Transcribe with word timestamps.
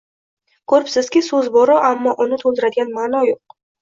Ko‘ribsizki, 0.71 1.21
so‘z 1.29 1.51
bor-u, 1.57 1.75
ammo 1.93 2.17
uni 2.25 2.41
to‘ldiradigan 2.45 2.95
ma’no 2.97 3.23
yo‘q 3.29 3.59